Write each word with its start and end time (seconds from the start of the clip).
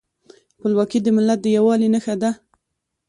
خپلواکي 0.53 0.99
د 1.01 1.07
ملت 1.17 1.39
د 1.43 1.47
یووالي 1.57 1.87
نښه 1.93 2.15
ده. 2.21 2.31